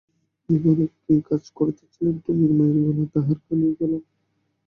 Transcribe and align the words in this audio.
এ 0.49 0.55
ঘরে 0.63 0.85
কি 0.97 1.15
কাজ 1.29 1.43
করিতেছিলেন, 1.57 2.15
টুনির 2.23 2.51
মায়ের 2.57 2.77
গলা 2.85 3.05
তাহার 3.13 3.37
কানে 3.45 3.69
গেল। 3.79 3.93